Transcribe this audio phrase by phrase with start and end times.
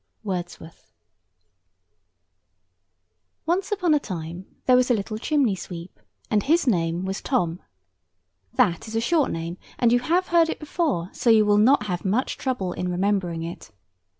[0.23, 0.91] WORDSWORTH.
[3.45, 5.99] [Picture: Little chimney sweep] ONCE upon a time there was a little chimney sweep,
[6.31, 7.61] and his name was Tom.
[8.55, 11.85] That is a short name, and you have heard it before, so you will not
[11.85, 13.69] have much trouble in remembering it.